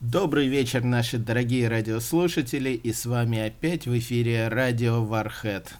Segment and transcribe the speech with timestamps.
[0.00, 5.74] Добрый вечер, наши дорогие радиослушатели, и с вами опять в эфире радио Вархед.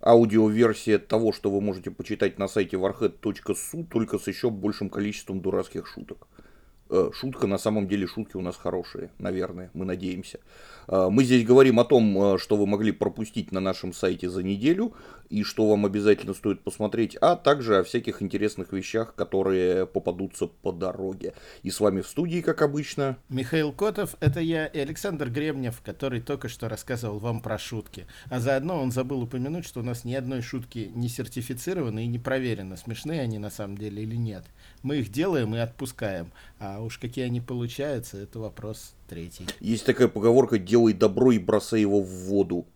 [0.00, 5.86] Аудиоверсия того, что вы можете почитать на сайте warhead.su, только с еще большим количеством дурацких
[5.86, 6.26] шуток.
[6.94, 10.40] Э, шутка, на самом деле шутки у нас хорошие, наверное, мы надеемся.
[10.88, 14.42] Э, мы здесь говорим о том, э, что вы могли пропустить на нашем сайте за
[14.42, 14.92] неделю
[15.32, 20.72] и что вам обязательно стоит посмотреть, а также о всяких интересных вещах, которые попадутся по
[20.72, 21.32] дороге.
[21.62, 26.20] И с вами в студии, как обычно, Михаил Котов, это я и Александр Гребнев, который
[26.20, 28.06] только что рассказывал вам про шутки.
[28.28, 32.18] А заодно он забыл упомянуть, что у нас ни одной шутки не сертифицированы и не
[32.18, 34.44] проверено, смешные они на самом деле или нет.
[34.82, 39.46] Мы их делаем и отпускаем, а уж какие они получаются, это вопрос третий.
[39.60, 42.66] Есть такая поговорка «делай добро и бросай его в воду».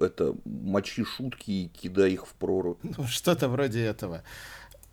[0.00, 2.78] Это мочи шутки и кидай их в прорубь.
[2.82, 4.22] Ну, что-то вроде этого.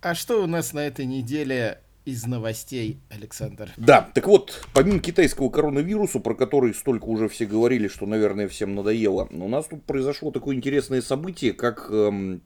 [0.00, 3.72] А что у нас на этой неделе из новостей, Александр?
[3.76, 8.74] Да, так вот, помимо китайского коронавируса, про который столько уже все говорили, что, наверное, всем
[8.74, 12.42] надоело, у нас тут произошло такое интересное событие, как эм,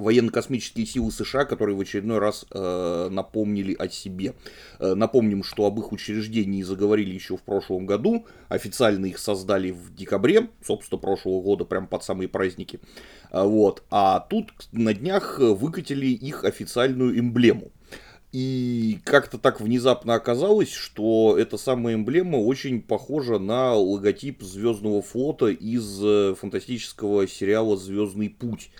[0.00, 4.34] военно-космические силы США, которые в очередной раз э, напомнили о себе.
[4.78, 9.94] Э, напомним, что об их учреждении заговорили еще в прошлом году, официально их создали в
[9.94, 12.80] декабре, собственно, прошлого года, прям под самые праздники.
[13.30, 13.82] Э, вот.
[13.90, 17.70] А тут на днях выкатили их официальную эмблему.
[18.32, 25.46] И как-то так внезапно оказалось, что эта самая эмблема очень похожа на логотип Звездного флота
[25.46, 28.70] из э, фантастического сериала Звездный путь.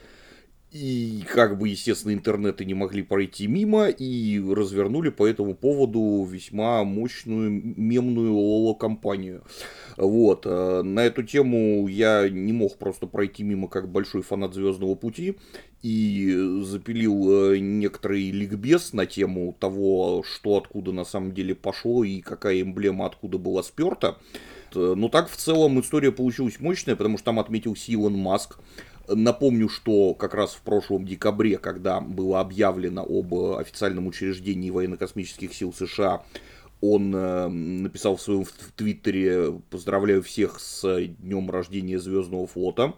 [0.78, 6.84] И как бы, естественно, интернеты не могли пройти мимо и развернули по этому поводу весьма
[6.84, 9.42] мощную мемную лоло-компанию.
[9.96, 10.44] Вот.
[10.44, 15.36] Э, на эту тему я не мог просто пройти мимо как большой фанат Звездного пути
[15.82, 22.20] и запилил э, некоторый ликбез на тему того, что откуда на самом деле пошло и
[22.20, 24.18] какая эмблема откуда была сперта.
[24.74, 28.58] Э, но так в целом история получилась мощная, потому что там отметился Илон Маск,
[29.08, 35.72] Напомню, что как раз в прошлом декабре, когда было объявлено об официальном учреждении военно-космических сил
[35.72, 36.22] США,
[36.80, 42.94] он э, написал в своем в твиттере «Поздравляю всех с днем рождения Звездного флота».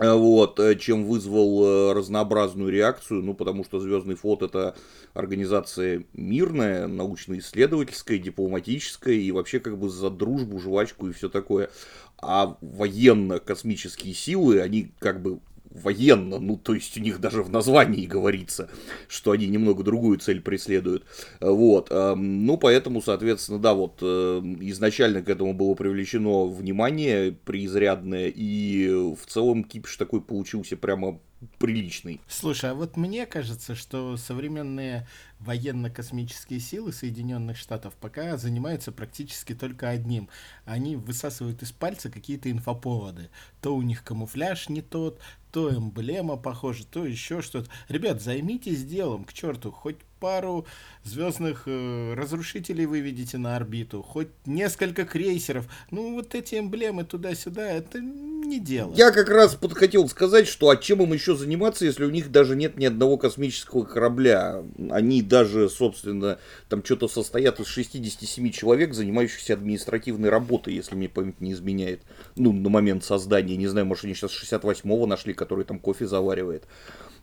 [0.00, 4.74] Э, вот, э, чем вызвал э, разнообразную реакцию, ну, потому что Звездный флот это
[5.12, 11.68] организация мирная, научно-исследовательская, дипломатическая, и вообще как бы за дружбу, жвачку и все такое.
[12.16, 18.06] А военно-космические силы, они как бы военно, ну, то есть у них даже в названии
[18.06, 18.68] говорится,
[19.08, 21.04] что они немного другую цель преследуют.
[21.40, 28.32] Вот, эм, ну, поэтому, соответственно, да, вот э, изначально к этому было привлечено внимание преизрядное,
[28.34, 31.20] и в целом кипиш такой получился прямо
[31.58, 32.20] приличный.
[32.28, 35.06] Слушай, а вот мне кажется, что современные
[35.38, 40.28] военно-космические силы Соединенных Штатов пока занимаются практически только одним.
[40.64, 43.30] Они высасывают из пальца какие-то инфоповоды.
[43.62, 45.20] То у них камуфляж не тот,
[45.50, 47.70] то эмблема похожа, то еще что-то.
[47.88, 50.66] Ребят, займитесь делом, к черту, хоть пару
[51.02, 55.66] звездных э, разрушителей выведите на орбиту, хоть несколько крейсеров.
[55.90, 57.98] Ну, вот эти эмблемы туда-сюда, это
[58.42, 58.92] не дело.
[58.94, 62.56] Я как раз хотел сказать, что а чем им еще заниматься, если у них даже
[62.56, 64.62] нет ни одного космического корабля.
[64.90, 71.40] Они даже, собственно, там что-то состоят из 67 человек, занимающихся административной работой, если мне память
[71.40, 72.02] не изменяет.
[72.36, 73.56] Ну, на момент создания.
[73.56, 76.64] Не знаю, может, они сейчас 68-го нашли, который там кофе заваривает.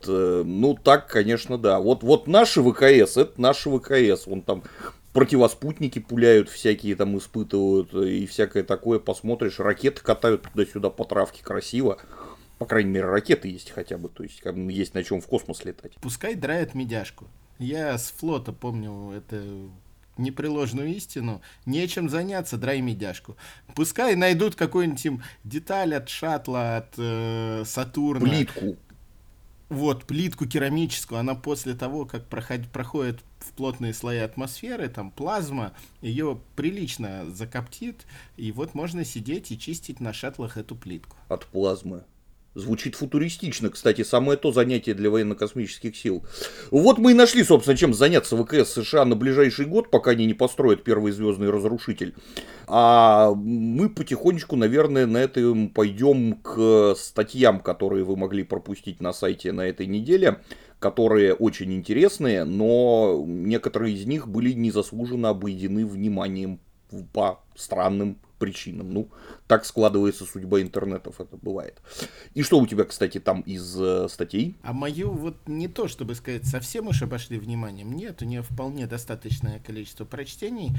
[0.06, 1.80] Э, ну, так, конечно, да.
[1.80, 4.26] Вот, вот наши ВКС, это наши ВКС.
[4.26, 4.62] Вон там
[5.12, 8.98] противоспутники пуляют, всякие там испытывают и всякое такое.
[8.98, 11.98] Посмотришь, ракеты катают туда-сюда по травке красиво.
[12.58, 15.92] По крайней мере, ракеты есть хотя бы, то есть есть на чем в космос летать.
[16.00, 17.26] Пускай драет медяшку.
[17.58, 19.42] Я с флота помню это
[20.16, 23.36] непреложную истину, нечем заняться, драй медяшку.
[23.74, 28.28] Пускай найдут какую-нибудь им деталь от шаттла, от э, Сатурна.
[28.28, 28.76] Плитку
[29.68, 35.74] вот плитку керамическую, она после того, как проходит, проходит в плотные слои атмосферы, там плазма,
[36.00, 38.06] ее прилично закоптит,
[38.36, 41.16] и вот можно сидеть и чистить на шаттлах эту плитку.
[41.28, 42.04] От плазмы.
[42.54, 46.24] Звучит футуристично, кстати, самое то занятие для военно-космических сил.
[46.70, 50.34] Вот мы и нашли, собственно, чем заняться ВКС США на ближайший год, пока они не
[50.34, 52.14] построят первый звездный разрушитель.
[52.66, 59.52] А мы потихонечку, наверное, на этом пойдем к статьям, которые вы могли пропустить на сайте
[59.52, 60.40] на этой неделе,
[60.78, 66.60] которые очень интересные, но некоторые из них были незаслуженно обойдены вниманием
[67.12, 68.90] по странным причинам.
[68.92, 69.10] Ну,
[69.46, 71.80] так складывается судьба интернетов, это бывает.
[72.34, 74.56] И что у тебя, кстати, там из э, статей?
[74.62, 77.92] А мою вот не то, чтобы сказать, совсем уж обошли вниманием.
[77.92, 80.72] Нет, у нее вполне достаточное количество прочтений.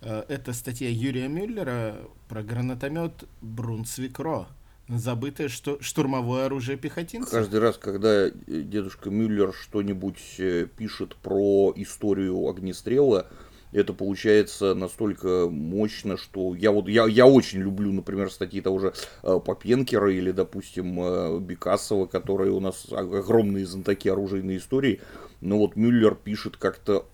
[0.00, 1.96] Э, это статья Юрия Мюллера
[2.28, 4.48] про гранатомет Брунсвикро
[4.88, 7.30] забытое что, штурмовое оружие пехотинцев.
[7.30, 13.28] Каждый раз, когда дедушка Мюллер что-нибудь э, пишет про историю огнестрела,
[13.74, 18.94] это получается настолько мощно, что я вот я, я очень люблю, например, статьи того же
[19.22, 25.00] э, Попенкера или, допустим, э, Бекасова, которые у нас огромные знатоки оружейной истории.
[25.40, 27.06] Но вот Мюллер пишет как-то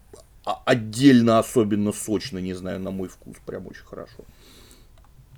[0.45, 4.25] отдельно, особенно сочно, не знаю, на мой вкус, прям очень хорошо.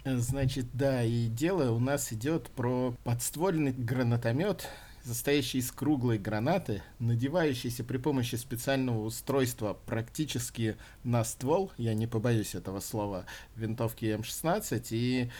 [0.05, 4.69] Значит, да, и дело у нас идет про подствольный гранатомет,
[5.05, 12.55] состоящий из круглой гранаты, надевающийся при помощи специального устройства практически на ствол, я не побоюсь
[12.55, 13.27] этого слова,
[13.57, 15.31] винтовки М16 и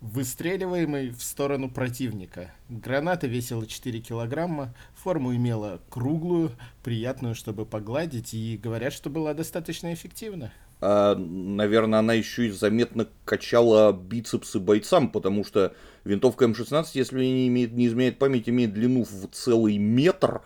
[0.00, 2.50] выстреливаемый в сторону противника.
[2.68, 9.94] Граната весила 4 килограмма, форму имела круглую, приятную, чтобы погладить, и говорят, что была достаточно
[9.94, 10.52] эффективна.
[10.84, 17.46] А, наверное, она еще и заметно качала бицепсы бойцам, потому что винтовка М16, если не,
[17.46, 20.42] имеет, не изменяет память, имеет длину в целый метр,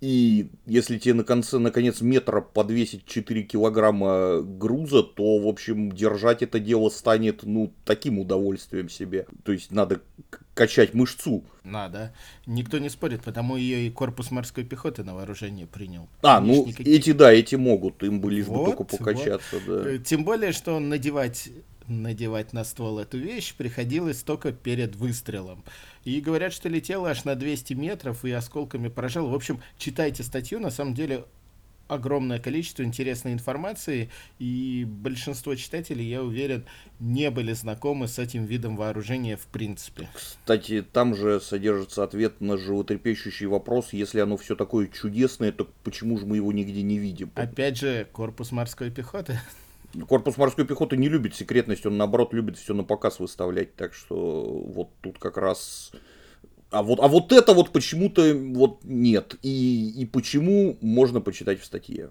[0.00, 6.42] и если тебе на конце, наконец, метра подвесить 4 килограмма груза, то, в общем, держать
[6.42, 9.26] это дело станет, ну, таким удовольствием себе.
[9.42, 10.00] То есть надо
[10.54, 11.42] качать мышцу.
[11.64, 12.12] Надо.
[12.46, 16.08] Никто не спорит, потому ее и корпус морской пехоты на вооружение принял.
[16.22, 16.86] А, ну, никаких...
[16.86, 19.84] эти, да, эти могут, им бы лишь вот, бы только покачаться, вот.
[19.84, 19.90] да.
[19.90, 21.50] Э, тем более, что надевать
[21.88, 25.64] надевать на ствол эту вещь приходилось только перед выстрелом.
[26.04, 29.28] И говорят, что летела аж на 200 метров и осколками поражала.
[29.28, 31.24] В общем, читайте статью, на самом деле
[31.88, 36.64] огромное количество интересной информации, и большинство читателей, я уверен,
[37.00, 40.08] не были знакомы с этим видом вооружения в принципе.
[40.14, 46.18] Кстати, там же содержится ответ на животрепещущий вопрос, если оно все такое чудесное, то почему
[46.18, 47.32] же мы его нигде не видим?
[47.34, 49.40] Опять же, корпус морской пехоты.
[50.06, 54.44] Корпус морской пехоты не любит секретность, он наоборот любит все на показ выставлять, так что
[54.66, 55.92] вот тут как раз...
[56.70, 59.36] А вот, а вот это вот почему-то вот нет.
[59.42, 62.10] И, и почему можно почитать в статье.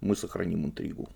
[0.00, 1.08] Мы сохраним интригу.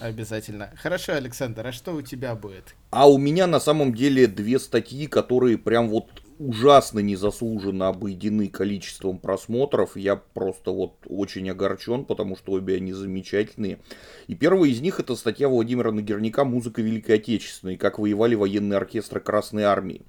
[0.00, 0.72] Обязательно.
[0.76, 2.74] Хорошо, Александр, а что у тебя будет?
[2.90, 9.18] А у меня на самом деле две статьи, которые прям вот ужасно незаслуженно обойдены количеством
[9.18, 9.94] просмотров.
[9.94, 13.78] Я просто вот очень огорчен, потому что обе они замечательные.
[14.26, 17.76] И первая из них это статья Владимира Нагерняка «Музыка Великой Отечественной.
[17.76, 20.02] Как воевали военные оркестры Красной Армии».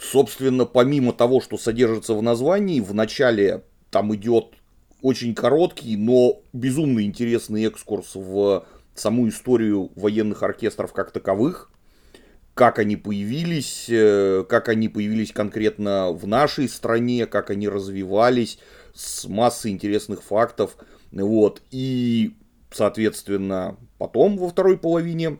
[0.00, 4.46] Собственно, помимо того, что содержится в названии, в начале там идет
[5.00, 11.71] очень короткий, но безумно интересный экскурс в саму историю военных оркестров как таковых
[12.54, 18.58] как они появились, э, как они появились конкретно в нашей стране, как они развивались,
[18.94, 20.76] с массой интересных фактов.
[21.12, 21.62] Вот.
[21.70, 22.34] И,
[22.70, 25.38] соответственно, потом во второй половине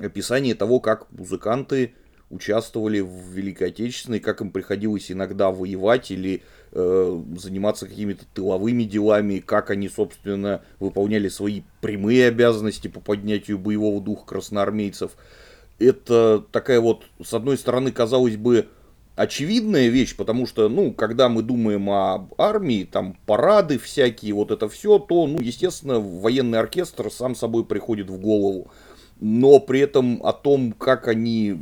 [0.00, 1.94] описание того, как музыканты
[2.28, 6.42] участвовали в Великой Отечественной, как им приходилось иногда воевать или
[6.72, 14.00] э, заниматься какими-то тыловыми делами, как они, собственно, выполняли свои прямые обязанности по поднятию боевого
[14.00, 15.12] духа красноармейцев–
[15.84, 18.68] это такая вот, с одной стороны, казалось бы,
[19.16, 24.68] очевидная вещь, потому что, ну, когда мы думаем о армии, там, парады всякие, вот это
[24.68, 28.70] все, то, ну, естественно, военный оркестр сам собой приходит в голову.
[29.20, 31.56] Но при этом о том, как они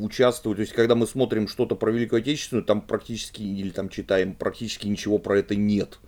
[0.00, 4.34] участвуют, то есть, когда мы смотрим что-то про Великую Отечественную, там практически, или там читаем,
[4.34, 5.98] практически ничего про это нет.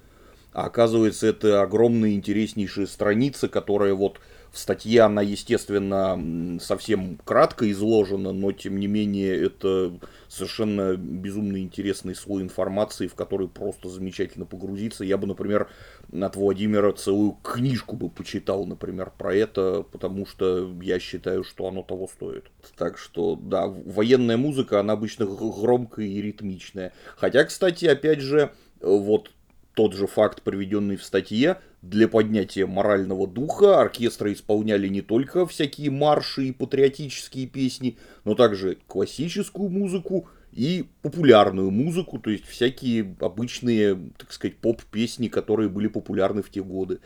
[0.52, 4.20] А оказывается, это огромная интереснейшая страница, которая вот
[4.52, 9.92] в статье она, естественно, совсем кратко изложена, но тем не менее это
[10.28, 15.04] совершенно безумно интересный слой информации, в который просто замечательно погрузиться.
[15.04, 15.68] Я бы, например,
[16.12, 21.82] от Владимира целую книжку бы почитал, например, про это, потому что я считаю, что оно
[21.82, 22.44] того стоит.
[22.76, 26.92] Так что, да, военная музыка, она обычно громкая и ритмичная.
[27.16, 29.30] Хотя, кстати, опять же, вот
[29.74, 35.90] тот же факт, приведенный в статье, для поднятия морального духа оркестры исполняли не только всякие
[35.90, 43.96] марши и патриотические песни, но также классическую музыку и популярную музыку, то есть всякие обычные,
[44.16, 47.00] так сказать, поп-песни, которые были популярны в те годы.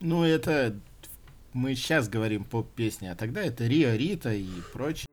[0.00, 0.74] Ну, это
[1.52, 5.06] мы сейчас говорим поп-песни, а тогда это Рио Рита и прочее.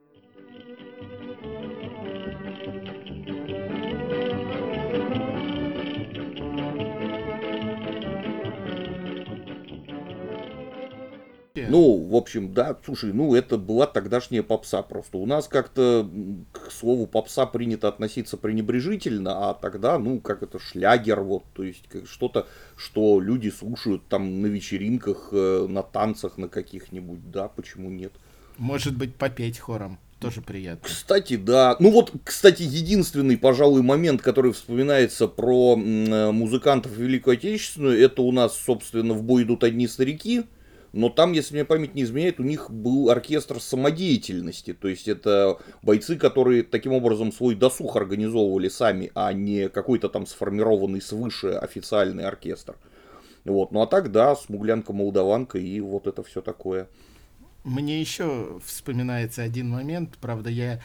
[11.69, 15.17] Ну, в общем, да, слушай, ну это была тогдашняя попса просто.
[15.17, 16.09] У нас как-то
[16.51, 21.85] к слову попса принято относиться пренебрежительно, а тогда, ну, как это, шлягер, вот, то есть
[22.05, 28.11] что-то, что люди слушают там на вечеринках, э, на танцах на каких-нибудь, да, почему нет?
[28.57, 30.87] Может быть, попеть хором тоже приятно.
[30.87, 31.75] Кстати, да.
[31.79, 38.31] Ну вот, кстати, единственный, пожалуй, момент, который вспоминается про э, музыкантов Великую Отечественную, это у
[38.31, 40.45] нас, собственно, в бой идут одни старики.
[40.95, 44.73] Но там, если мне память не изменяет, у них был оркестр самодеятельности.
[44.73, 50.25] То есть это бойцы, которые таким образом свой досуг организовывали сами, а не какой-то там
[50.25, 52.77] сформированный свыше официальный оркестр.
[53.43, 53.73] Вот.
[53.73, 56.87] Ну а так, да, смуглянка-молдаванка и вот это все такое.
[57.65, 60.79] Мне еще вспоминается один момент, правда, я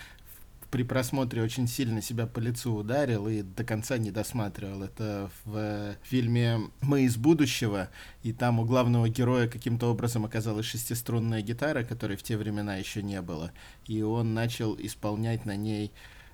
[0.71, 4.83] при просмотре очень сильно себя по лицу ударил и до конца не досматривал.
[4.83, 7.89] Это в фильме «Мы из будущего»,
[8.23, 13.03] и там у главного героя каким-то образом оказалась шестиструнная гитара, которой в те времена еще
[13.03, 13.53] не было,
[13.87, 15.93] и он начал исполнять на ней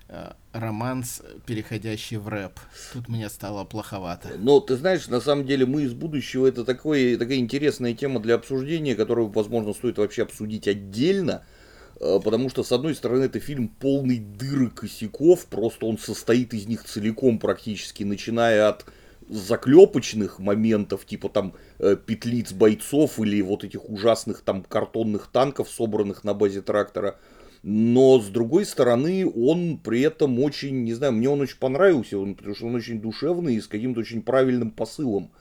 [0.09, 2.53] Э, романс, переходящий в рэп.
[2.93, 4.35] Тут мне стало плоховато.
[4.37, 8.35] Ну, ты знаешь, на самом деле мы из будущего это такой, такая интересная тема для
[8.35, 11.43] обсуждения, которую, возможно, стоит вообще обсудить отдельно.
[11.99, 16.53] Э, потому что, с одной стороны, это фильм полный дыр и косяков, просто он состоит
[16.53, 18.85] из них целиком практически, начиная от
[19.29, 26.23] заклепочных моментов, типа там э, петлиц бойцов или вот этих ужасных там картонных танков, собранных
[26.23, 27.17] на базе трактора,
[27.63, 32.35] но с другой стороны он при этом очень, не знаю, мне он очень понравился, он,
[32.35, 35.31] потому что он очень душевный и с каким-то очень правильным посылом.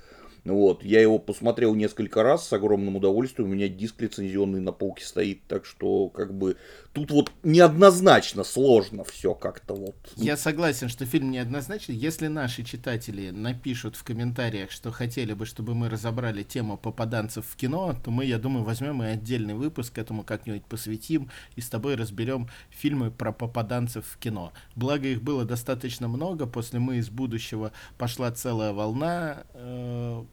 [0.55, 5.05] Вот, я его посмотрел несколько раз с огромным удовольствием, у меня диск лицензионный на полке
[5.05, 6.57] стоит, так что как бы
[6.93, 9.97] тут вот неоднозначно сложно все как-то вот.
[10.17, 11.95] Я согласен, что фильм неоднозначный.
[11.95, 17.57] Если наши читатели напишут в комментариях, что хотели бы, чтобы мы разобрали тему попаданцев в
[17.57, 21.97] кино, то мы, я думаю, возьмем и отдельный выпуск этому как-нибудь посвятим и с тобой
[21.97, 24.53] разберем фильмы про попаданцев в кино.
[24.75, 30.25] Благо их было достаточно много, после «Мы из будущего» пошла целая волна э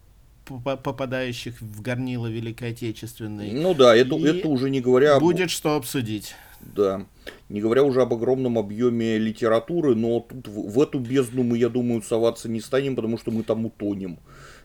[0.46, 3.52] попадающих в горнило Великой Отечественной.
[3.52, 5.20] Ну да, это, это уже не говоря...
[5.20, 6.36] Будет что обсудить.
[6.62, 7.06] Да.
[7.50, 11.70] Не говоря уже об огромном объеме литературы, но тут в, в эту бездну мы, я
[11.70, 14.20] думаю, соваться не станем, потому что мы там утонем.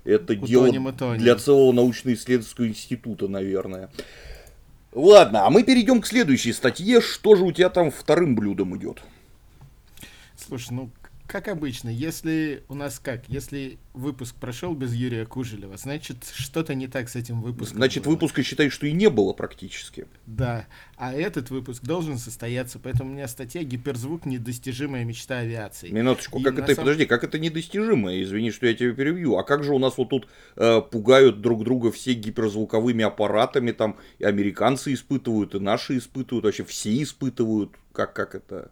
[0.04, 1.18] Это утонем, дело утонем.
[1.18, 3.90] для целого научно-исследовательского института, наверное.
[4.92, 7.00] Ладно, а мы перейдем к следующей статье.
[7.00, 9.02] Что же у тебя там вторым блюдом идет?
[10.36, 10.90] Слушай, ну
[11.28, 16.88] как обычно, если у нас как, если выпуск прошел без Юрия Кужелева, значит, что-то не
[16.88, 17.76] так с этим выпуском.
[17.76, 18.14] Значит, было.
[18.14, 20.06] выпуска считаю, что и не было практически.
[20.24, 20.66] Да,
[20.96, 24.24] а этот выпуск должен состояться, поэтому у меня статья «Гиперзвук.
[24.24, 25.90] Недостижимая мечта авиации».
[25.90, 26.86] Минуточку, и как это, самом...
[26.86, 28.22] подожди, как это недостижимое?
[28.22, 29.36] Извини, что я тебя перебью.
[29.36, 33.98] А как же у нас вот тут э, пугают друг друга все гиперзвуковыми аппаратами, там
[34.18, 37.72] и американцы испытывают, и наши испытывают, вообще все испытывают.
[37.92, 38.70] Как, как это?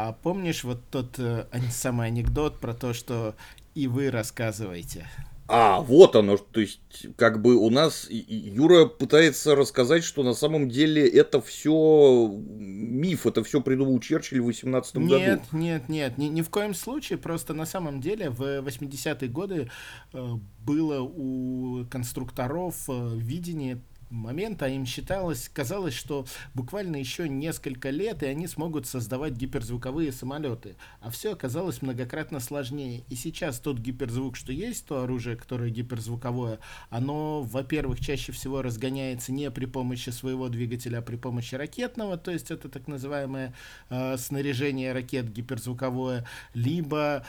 [0.00, 3.34] А помнишь вот тот э, самый анекдот про то, что
[3.74, 5.08] и вы рассказываете?
[5.48, 6.80] А, вот оно, то есть,
[7.16, 13.42] как бы у нас Юра пытается рассказать, что на самом деле это все миф, это
[13.42, 15.18] все придумал Черчилль в 18 году.
[15.18, 19.68] Нет, нет, нет, ни, ни в коем случае, просто на самом деле в 80-е годы
[20.12, 20.32] э,
[20.64, 28.26] было у конструкторов э, видение момента им считалось, казалось, что буквально еще несколько лет, и
[28.26, 30.76] они смогут создавать гиперзвуковые самолеты.
[31.00, 33.04] А все оказалось многократно сложнее.
[33.08, 36.58] И сейчас тот гиперзвук, что есть, то оружие, которое гиперзвуковое,
[36.90, 42.30] оно, во-первых, чаще всего разгоняется не при помощи своего двигателя, а при помощи ракетного, то
[42.30, 43.54] есть это так называемое
[43.90, 47.24] э, снаряжение ракет гиперзвуковое, либо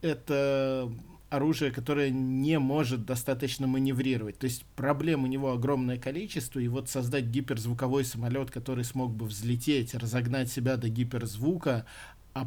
[0.00, 0.90] это
[1.32, 4.38] оружие, которое не может достаточно маневрировать.
[4.38, 9.24] То есть проблем у него огромное количество, и вот создать гиперзвуковой самолет, который смог бы
[9.24, 11.86] взлететь, разогнать себя до гиперзвука,
[12.34, 12.46] а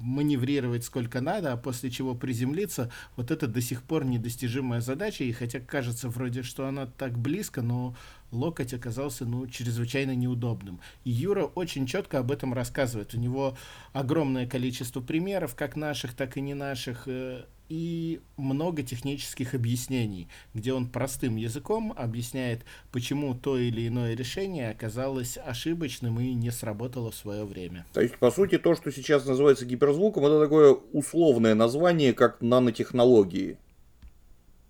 [0.00, 5.32] маневрировать сколько надо, а после чего приземлиться, вот это до сих пор недостижимая задача, и
[5.32, 7.96] хотя кажется вроде, что она так близко, но
[8.30, 10.80] локоть оказался, ну, чрезвычайно неудобным.
[11.04, 13.14] И Юра очень четко об этом рассказывает.
[13.14, 13.56] У него
[13.92, 20.72] огромное количество примеров, как наших, так и не наших, э, и много технических объяснений, где
[20.72, 27.14] он простым языком объясняет, почему то или иное решение оказалось ошибочным и не сработало в
[27.14, 27.86] свое время.
[27.92, 33.58] То есть, по сути, то, что сейчас называется гиперзвуком, это такое условное название, как нанотехнологии.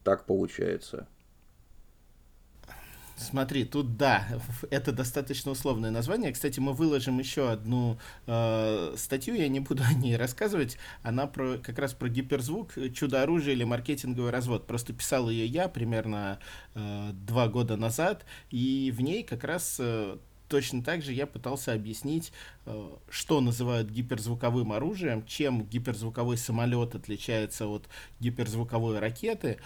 [0.03, 1.09] Так получается.
[3.17, 4.27] Смотри, тут да,
[4.71, 6.33] это достаточно условное название.
[6.33, 10.79] Кстати, мы выложим еще одну э, статью, я не буду о ней рассказывать.
[11.03, 14.67] Она про, как раз про гиперзвук, чудо-оружие или маркетинговый развод.
[14.67, 16.41] Просто писал ее я примерно
[16.75, 20.17] э, два года назад, и в ней как раз э,
[20.49, 22.33] точно так же я пытался объяснить,
[22.67, 27.89] э, что называют гиперзвуковым оружием, чем гиперзвуковой самолет отличается от
[28.21, 29.59] гиперзвуковой ракеты,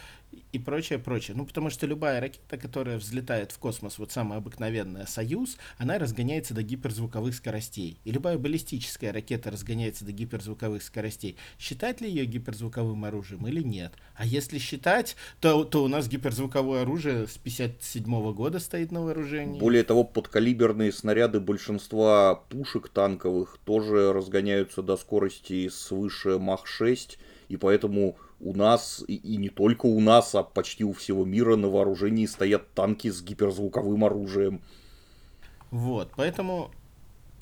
[0.53, 1.37] и прочее, прочее.
[1.37, 6.55] Ну, потому что любая ракета, которая взлетает в космос, вот самая обыкновенная «Союз», она разгоняется
[6.55, 7.99] до гиперзвуковых скоростей.
[8.05, 11.37] И любая баллистическая ракета разгоняется до гиперзвуковых скоростей.
[11.59, 13.93] Считать ли ее гиперзвуковым оружием или нет?
[14.15, 19.61] А если считать, то, то у нас гиперзвуковое оружие с 57 года стоит на вооружении.
[19.61, 27.19] Более того, подкалиберные снаряды большинства пушек танковых тоже разгоняются до скорости свыше Мах-6,
[27.49, 31.69] и поэтому у нас, и, не только у нас, а почти у всего мира на
[31.69, 34.61] вооружении стоят танки с гиперзвуковым оружием.
[35.71, 36.71] Вот, поэтому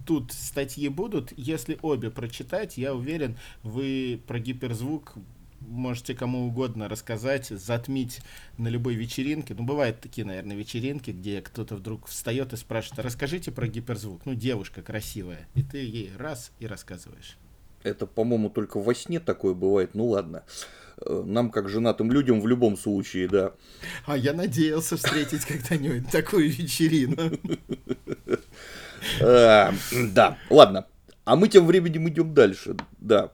[0.07, 1.33] тут статьи будут.
[1.37, 5.17] Если обе прочитать, я уверен, вы про гиперзвук
[5.61, 8.21] можете кому угодно рассказать, затмить
[8.57, 9.55] на любой вечеринке.
[9.55, 14.25] Ну, бывают такие, наверное, вечеринки, где кто-то вдруг встает и спрашивает, а расскажите про гиперзвук.
[14.27, 15.49] Ну, девушка красивая.
[15.55, 17.37] И ты ей раз и рассказываешь.
[17.87, 19.95] Это, по-моему, только во сне такое бывает.
[19.95, 20.43] Ну, ладно.
[20.99, 23.53] Э, нам, как женатым людям, в любом случае, да.
[24.07, 27.17] А я надеялся встретить когда-нибудь такую вечерину.
[29.21, 29.71] Э,
[30.15, 30.87] да, ладно.
[31.25, 32.77] А мы тем временем идем дальше.
[32.99, 33.31] Да.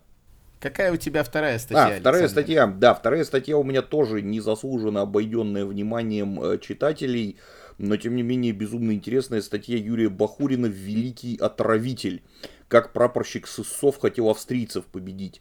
[0.62, 1.97] Какая у тебя вторая статья?
[1.97, 2.69] А, вторая статья.
[2.69, 7.37] Да, вторая статья у меня тоже незаслуженно обойденная вниманием э, читателей,
[7.78, 12.23] но тем не менее безумно интересная статья Юрия Бахурина «Великий отравитель».
[12.69, 15.40] Как прапорщик Сысов хотел австрийцев победить.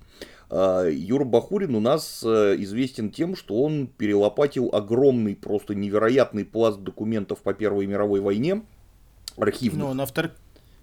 [0.50, 6.80] А, Юра Бахурин у нас э, известен тем, что он перелопатил огромный, просто невероятный пласт
[6.80, 8.64] документов по Первой мировой войне,
[9.38, 9.82] архивных.
[9.82, 10.32] Ну, он автор,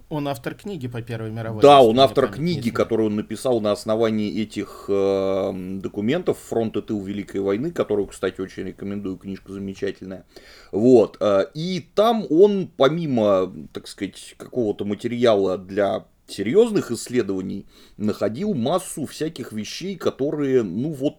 [0.09, 1.61] он автор книги по Первой мировой.
[1.61, 5.51] Да, он автор книги, которую он написал на основании этих э,
[5.81, 10.25] документов «Фронт и тыл Великой войны», которую, кстати, очень рекомендую, книжка замечательная.
[10.71, 17.65] Вот, э, и там он, помимо, так сказать, какого-то материала для серьезных исследований
[17.97, 21.17] находил массу всяких вещей, которые, ну вот,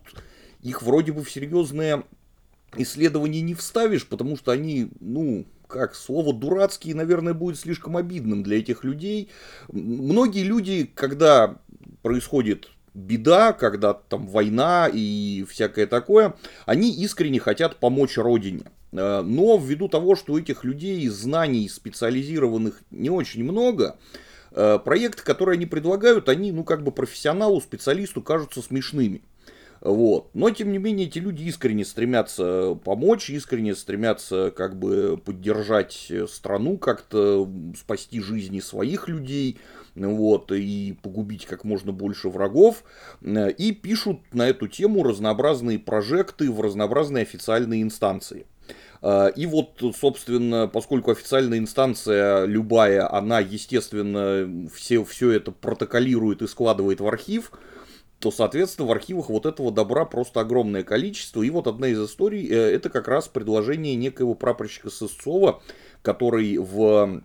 [0.62, 2.04] их вроде бы в серьезное
[2.76, 8.58] исследование не вставишь, потому что они, ну, как слово дурацкие, наверное, будет слишком обидным для
[8.58, 9.30] этих людей.
[9.72, 11.56] Многие люди, когда
[12.02, 16.34] происходит беда, когда там война и всякое такое,
[16.66, 18.64] они искренне хотят помочь родине.
[18.92, 23.96] Э, но ввиду того, что у этих людей знаний специализированных не очень много,
[24.52, 29.22] Э, проекты, которые они предлагают, они, ну, как бы профессионалу, специалисту кажутся смешными.
[29.80, 30.34] Вот.
[30.34, 36.76] Но, тем не менее, эти люди искренне стремятся помочь, искренне стремятся как бы поддержать страну,
[36.76, 39.58] как-то спасти жизни своих людей,
[39.94, 42.84] вот, и погубить как можно больше врагов,
[43.22, 48.46] и пишут на эту тему разнообразные прожекты в разнообразные официальные инстанции.
[49.02, 57.00] И вот, собственно, поскольку официальная инстанция любая, она, естественно, все, все это протоколирует и складывает
[57.00, 57.50] в архив,
[58.20, 61.42] то, соответственно, в архивах вот этого добра просто огромное количество.
[61.42, 65.62] И вот одна из историй, э, это как раз предложение некоего прапорщика Сысцова,
[66.02, 67.22] который в,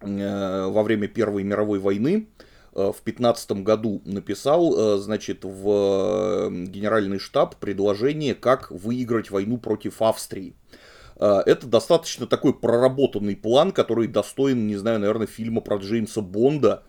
[0.00, 2.28] э, во время Первой мировой войны
[2.74, 10.54] э, в 15 году написал, значит, в генеральный штаб предложение, как выиграть войну против Австрии.
[11.16, 16.82] Это достаточно такой проработанный план, который достоин, не знаю, наверное, фильма про Джеймса Бонда.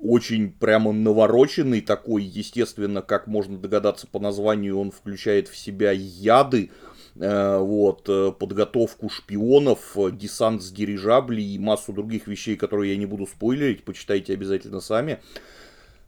[0.00, 6.70] Очень прямо навороченный такой, естественно, как можно догадаться по названию, он включает в себя яды,
[7.16, 13.06] э, вот, э, подготовку шпионов, десант с дирижаблей и массу других вещей, которые я не
[13.06, 15.18] буду спойлерить, почитайте обязательно сами.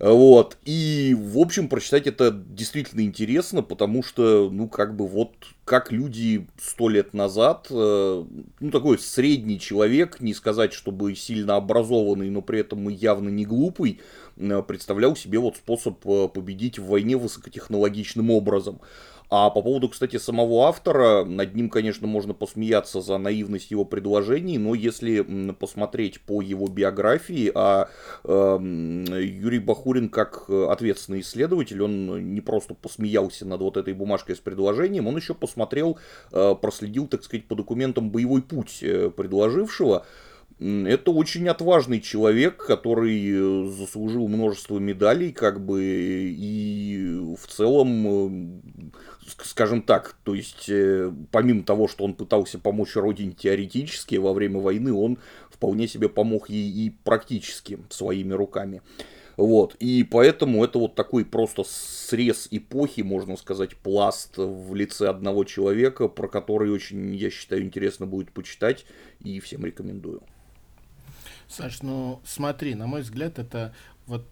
[0.00, 0.56] Вот.
[0.64, 5.32] И, в общем, прочитать это действительно интересно, потому что, ну, как бы вот,
[5.66, 8.24] как люди сто лет назад, э,
[8.60, 14.00] ну, такой средний человек, не сказать, чтобы сильно образованный, но при этом явно не глупый,
[14.38, 18.80] э, представлял себе вот способ э, победить в войне высокотехнологичным образом.
[19.30, 24.58] А по поводу, кстати, самого автора, над ним, конечно, можно посмеяться за наивность его предложений,
[24.58, 25.20] но если
[25.52, 27.88] посмотреть по его биографии, а
[28.24, 34.40] э, Юрий Бахурин как ответственный исследователь, он не просто посмеялся над вот этой бумажкой с
[34.40, 35.96] предложением, он еще посмотрел,
[36.32, 40.06] э, проследил, так сказать, по документам боевой путь э, предложившего,
[40.60, 48.92] это очень отважный человек, который э, заслужил множество медалей, как бы, и в целом,
[49.44, 50.70] скажем так, то есть,
[51.30, 55.18] помимо того, что он пытался помочь родине теоретически во время войны, он
[55.50, 58.82] вполне себе помог ей и практически своими руками.
[59.36, 65.44] Вот, и поэтому это вот такой просто срез эпохи, можно сказать, пласт в лице одного
[65.44, 68.84] человека, про который очень, я считаю, интересно будет почитать,
[69.20, 70.22] и всем рекомендую.
[71.48, 73.74] Саш, ну смотри, на мой взгляд, это
[74.06, 74.26] вот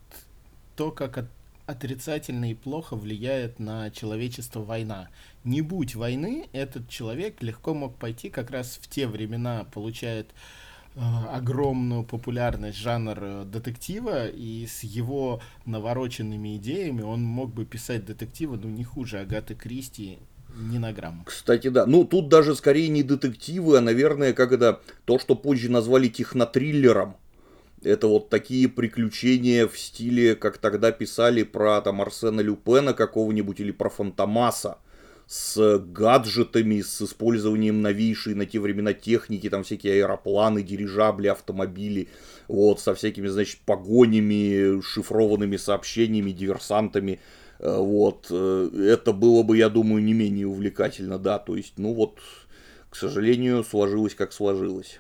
[0.77, 1.27] то, как от,
[1.69, 5.09] отрицательно и плохо влияет на человечество война.
[5.45, 10.33] Не будь войны, этот человек легко мог пойти как раз в те времена, получает
[10.99, 18.05] Э, огромную популярность жанр э, детектива, и с его навороченными идеями он мог бы писать
[18.05, 20.19] детективы, ну, не хуже Агаты Кристи,
[20.57, 21.23] ни на грамм.
[21.25, 21.87] Кстати, да.
[21.87, 27.15] Ну, тут даже скорее не детективы, а, наверное, как это, то, что позже назвали технотриллером.
[27.83, 33.71] Это вот такие приключения в стиле, как тогда писали про там Арсена Люпена какого-нибудь или
[33.71, 34.79] про Фантомаса
[35.29, 42.09] с гаджетами, с использованием новейшей на те времена техники, там всякие аэропланы, дирижабли, автомобили,
[42.49, 47.21] вот, со всякими, значит, погонями, шифрованными сообщениями, диверсантами,
[47.59, 51.93] э, вот, э, это было бы, я думаю, не менее увлекательно, да, то есть, ну
[51.93, 52.21] вот,
[52.89, 54.99] к сожалению, сложилось как сложилось.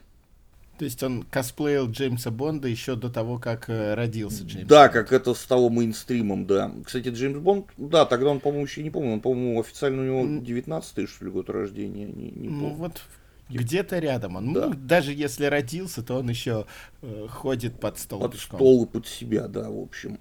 [0.78, 4.92] То есть он косплеил Джеймса Бонда еще до того, как э, родился Джеймс Да, Бонд.
[4.92, 6.70] как это стало мейнстримом, да.
[6.84, 10.40] Кстати, Джеймс Бонд, да, тогда он, по-моему, еще не помню, он, по-моему, официально у него
[10.40, 13.02] 19-й, что ли, год рождения, не, не Ну вот
[13.48, 14.52] где-то рядом он.
[14.52, 14.68] Да.
[14.68, 16.66] Ну, даже если родился, то он еще
[17.02, 18.20] э, ходит под стол.
[18.20, 20.18] Под стол и под себя, да, в общем.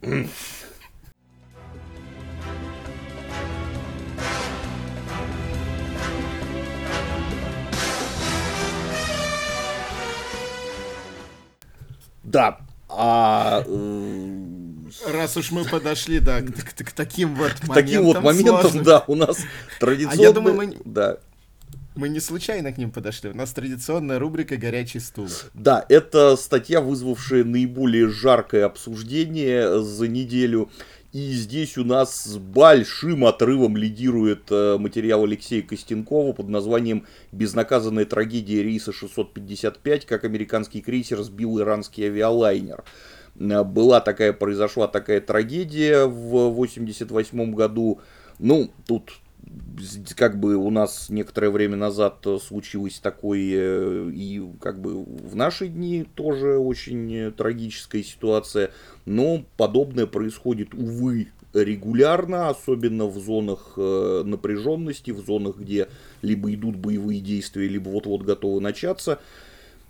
[12.28, 12.60] Да.
[12.90, 17.76] А, э, Раз уж мы подошли, да, к, к, к таким вот моментам.
[17.76, 18.84] Таким вот моментам, сложным.
[18.84, 19.38] да, у нас
[19.80, 20.22] традиционно.
[20.22, 20.78] А я думаю, мы...
[20.86, 21.18] Да.
[21.96, 23.32] Мы не случайно к ним подошли.
[23.32, 25.30] У нас традиционная рубрика «Горячий стул».
[25.56, 30.70] Да, это статья, вызвавшая наиболее жаркое обсуждение за неделю.
[31.18, 38.06] И здесь у нас с большим отрывом лидирует э, материал Алексея Костенкова под названием «Безнаказанная
[38.06, 40.06] трагедия рейса 655.
[40.06, 42.84] Как американский крейсер сбил иранский авиалайнер».
[43.40, 48.00] Э, была такая, произошла такая трагедия в 88 году.
[48.38, 49.14] Ну, тут
[50.16, 56.06] как бы у нас некоторое время назад случилось такое и как бы в наши дни
[56.16, 58.72] тоже очень трагическая ситуация.
[59.06, 65.88] Но подобное происходит, увы, регулярно, особенно в зонах э, напряженности, в зонах, где
[66.22, 69.20] либо идут боевые действия, либо вот-вот готовы начаться.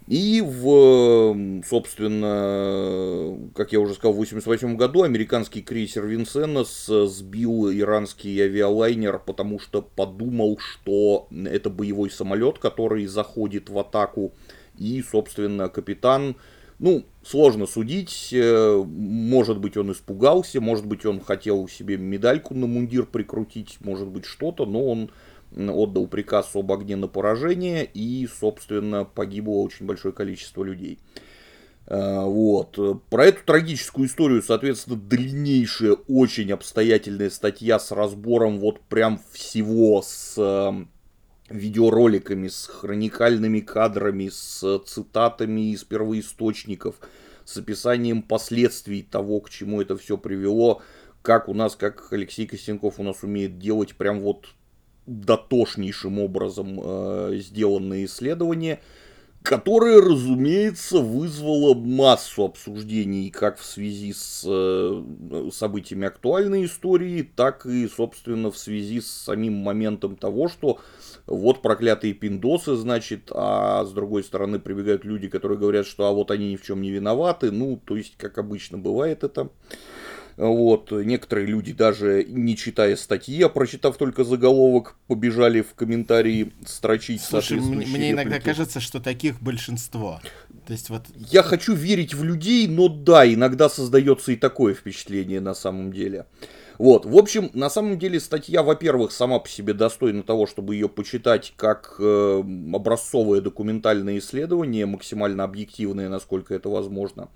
[0.07, 8.41] И в, собственно, как я уже сказал, в 1988 году американский крейсер Винсенос сбил иранский
[8.41, 14.31] авиалайнер, потому что подумал, что это боевой самолет, который заходит в атаку.
[14.77, 16.37] И, собственно, капитан
[16.79, 18.29] ну, сложно судить.
[18.31, 24.07] Э, может быть, он испугался, может быть, он хотел себе медальку на мундир прикрутить, может
[24.07, 25.09] быть, что-то, но он
[25.57, 30.99] отдал приказ об огне на поражение, и, собственно, погибло очень большое количество людей.
[31.87, 32.77] Э, вот.
[33.09, 40.37] Про эту трагическую историю, соответственно, длиннейшая, очень обстоятельная статья с разбором вот прям всего, с
[41.49, 46.95] видеороликами, с хроникальными кадрами, с цитатами из первоисточников,
[47.45, 50.81] с описанием последствий того, к чему это все привело,
[51.21, 54.47] как у нас, как Алексей Костенков у нас умеет делать прям вот
[55.07, 58.81] дотошнейшим образом э, сделанные исследования,
[59.41, 67.87] которое, разумеется, вызвало массу обсуждений как в связи с э, событиями актуальной истории, так и,
[67.87, 70.79] собственно, в связи с самим моментом того, что
[71.25, 76.29] вот проклятые пиндосы, значит, а с другой стороны прибегают люди, которые говорят, что а вот
[76.29, 79.49] они ни в чем не виноваты, ну, то есть, как обычно бывает это.
[80.37, 87.23] Вот, некоторые люди даже не читая статьи, а прочитав только заголовок, побежали в комментарии строчить
[87.23, 90.21] Слушай, мне иногда кажется, что таких большинство.
[90.67, 91.05] То есть вот...
[91.15, 96.27] Я хочу верить в людей, но да, иногда создается и такое впечатление на самом деле.
[96.77, 100.87] Вот, в общем, на самом деле статья, во-первых, сама по себе достойна того, чтобы ее
[100.87, 107.29] почитать как э, образцовое документальное исследование, максимально объективное, насколько это возможно.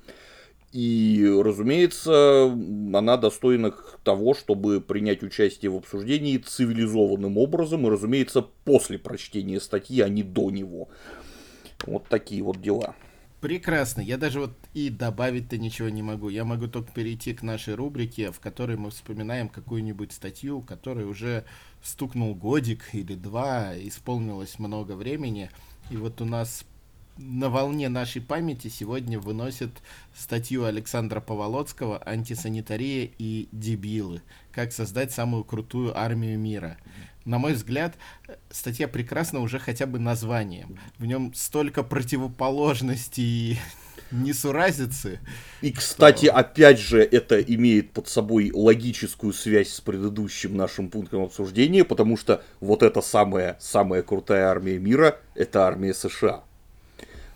[0.71, 8.97] И, разумеется, она достойна того, чтобы принять участие в обсуждении цивилизованным образом, и, разумеется, после
[8.97, 10.87] прочтения статьи, а не до него.
[11.85, 12.95] Вот такие вот дела.
[13.41, 14.01] Прекрасно.
[14.01, 16.29] Я даже вот и добавить-то ничего не могу.
[16.29, 21.43] Я могу только перейти к нашей рубрике, в которой мы вспоминаем какую-нибудь статью, которой уже
[21.81, 25.49] стукнул годик или два, исполнилось много времени.
[25.89, 26.63] И вот у нас
[27.17, 29.71] на волне нашей памяти сегодня выносит
[30.15, 34.21] статью Александра Поволоцкого «Антисанитария и дебилы.
[34.51, 36.77] Как создать самую крутую армию мира».
[37.23, 37.95] На мой взгляд,
[38.49, 40.79] статья прекрасна уже хотя бы названием.
[40.97, 43.57] В нем столько противоположностей и
[44.11, 45.19] несуразицы.
[45.61, 46.35] И, кстати, что...
[46.35, 52.43] опять же, это имеет под собой логическую связь с предыдущим нашим пунктом обсуждения, потому что
[52.59, 56.43] вот эта самая, самая крутая армия мира– это армия США.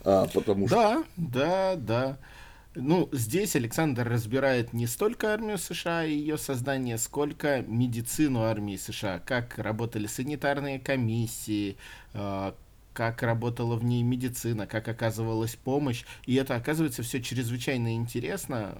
[0.05, 0.75] А, потому что...
[0.75, 2.17] Да, да, да.
[2.75, 9.19] Ну, здесь Александр разбирает не столько армию США и ее создание, сколько медицину армии США,
[9.19, 11.77] как работали санитарные комиссии,
[12.13, 12.53] а,
[12.93, 16.03] как работала в ней медицина, как оказывалась помощь.
[16.25, 18.77] И это оказывается все чрезвычайно интересно.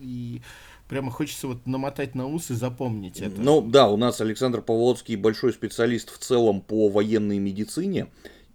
[0.00, 0.42] И
[0.88, 3.40] прямо хочется вот намотать на ус и запомнить это.
[3.40, 8.08] Ну да, у нас Александр Павловский большой специалист в целом по военной медицине.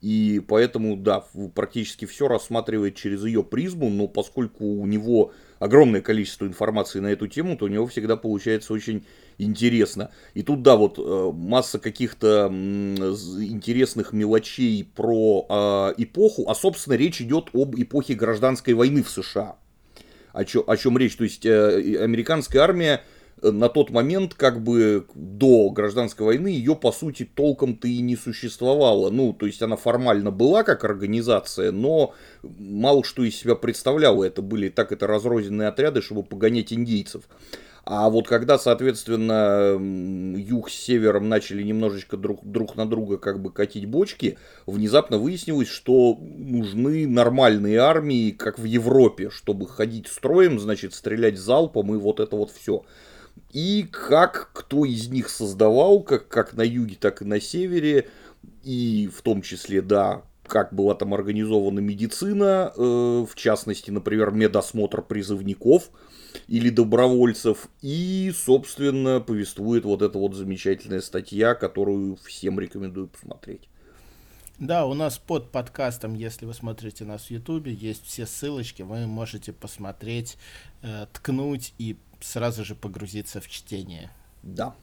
[0.07, 6.45] И поэтому, да, практически все рассматривает через ее призму, но поскольку у него огромное количество
[6.45, 9.05] информации на эту тему, то у него всегда получается очень
[9.37, 10.11] интересно.
[10.33, 17.19] И тут, да, вот э, масса каких-то интересных мелочей про э, эпоху, а, собственно, речь
[17.21, 19.57] идет об эпохе гражданской войны в США.
[20.31, 21.17] О, чё, о чем речь?
[21.17, 23.01] То есть, э, американская армия
[23.41, 29.09] на тот момент, как бы до гражданской войны, ее по сути толком-то и не существовало.
[29.09, 34.23] Ну, то есть она формально была как организация, но мало что из себя представляла.
[34.23, 37.23] Это были так это разрозненные отряды, чтобы погонять индейцев.
[37.89, 39.77] А вот когда, соответственно,
[40.37, 45.69] юг с севером начали немножечко друг, друг на друга как бы катить бочки, внезапно выяснилось,
[45.69, 52.19] что нужны нормальные армии, как в Европе, чтобы ходить строем, значит, стрелять залпом и вот
[52.19, 52.83] это вот все
[53.57, 58.07] и как кто из них создавал, как, как на юге, так и на севере,
[58.63, 65.01] и в том числе, да, как была там организована медицина, э, в частности, например, медосмотр
[65.01, 65.89] призывников
[66.47, 73.69] или добровольцев, и, собственно, повествует вот эта вот замечательная статья, которую всем рекомендую посмотреть.
[74.59, 79.05] Да, у нас под подкастом, если вы смотрите нас в Ютубе, есть все ссылочки, вы
[79.05, 80.37] можете посмотреть,
[80.83, 84.11] э, ткнуть и сразу же погрузиться в чтение.
[84.43, 84.75] Да.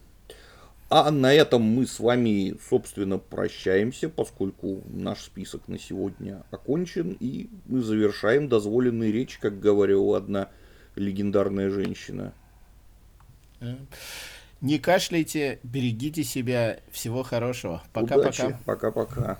[0.90, 7.49] А на этом мы с вами, собственно, прощаемся, поскольку наш список на сегодня окончен, и
[7.66, 10.51] мы завершаем дозволенные речи, как говорила одна
[10.94, 12.33] легендарная женщина.
[13.61, 13.77] Э,
[14.61, 17.83] не кашляйте, берегите себя, всего хорошего.
[17.92, 18.61] Пока-пока.
[18.64, 19.38] Пока-пока.